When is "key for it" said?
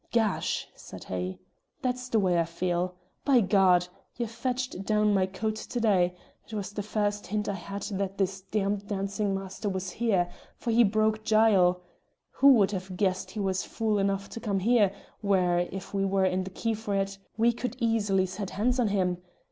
16.49-17.19